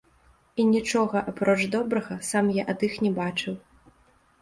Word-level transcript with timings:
І 0.63 0.65
нічога, 0.69 1.17
апроч 1.33 1.59
добрага, 1.77 2.19
сам 2.31 2.53
я 2.61 2.67
ад 2.77 2.91
іх 2.91 3.01
не 3.07 3.15
бачыў. 3.23 3.55